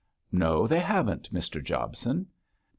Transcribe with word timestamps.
'No, 0.31 0.65
they 0.65 0.79
haven't, 0.79 1.31
Mr 1.31 1.63
Jobson!' 1.63 2.25